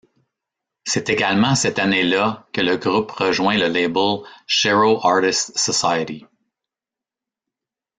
C'est 0.83 1.09
également 1.09 1.53
cette 1.53 1.77
année-là 1.77 2.47
que 2.53 2.61
le 2.61 2.75
groupe 2.77 3.11
rejoint 3.11 3.55
le 3.55 3.67
label 3.67 4.25
Sherow 4.47 4.99
Artist 5.05 5.55
Society. 5.59 6.25